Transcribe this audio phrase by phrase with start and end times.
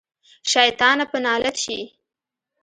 [0.51, 1.79] شيطانه په نالت شې.